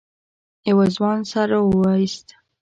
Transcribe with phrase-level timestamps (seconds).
[0.69, 2.27] يوه ځوان سر راويست.